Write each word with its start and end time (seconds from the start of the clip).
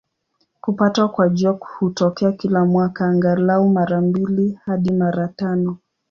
Kupatwa 0.61 1.09
kwa 1.09 1.29
Jua 1.29 1.57
hutokea 1.79 2.31
kila 2.31 2.65
mwaka, 2.65 3.05
angalau 3.05 3.69
mara 3.69 4.01
mbili 4.01 4.59
hadi 4.65 4.91
mara 4.93 5.27
tano. 5.27 5.77